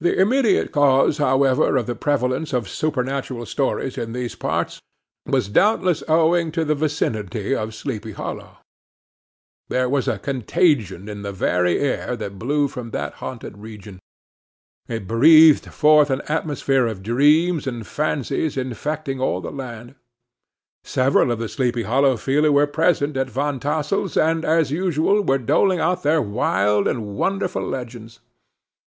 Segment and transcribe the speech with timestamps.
[0.00, 4.82] The immediate cause, however, of the prevalence of supernatural stories in these parts,
[5.24, 8.58] was doubtless owing to the vicinity of Sleepy Hollow.
[9.70, 13.98] There was a contagion in the very air that blew from that haunted region;
[14.88, 19.94] it breathed forth an atmosphere of dreams and fancies infecting all the land.
[20.84, 25.38] Several of the Sleepy Hollow people were present at Van Tassel's, and, as usual, were
[25.38, 28.20] doling out their wild and wonderful legends.